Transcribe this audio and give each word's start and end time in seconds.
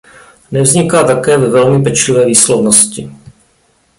Nevzniká 0.51 1.03
také 1.03 1.37
ve 1.37 1.49
velmi 1.49 1.83
pečlivé 1.83 2.25
výslovnosti. 2.25 3.11